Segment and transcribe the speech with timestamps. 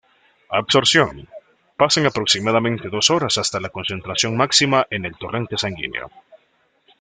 [0.49, 1.27] Absorción:
[1.77, 6.09] pasan aproximadamente dos horas hasta la concentración máxima en el torrente sanguíneo.